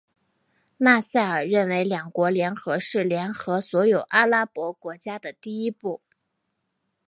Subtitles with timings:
[0.77, 6.01] 纳赛尔认为两国联合是联合所有阿拉伯国家的第一步。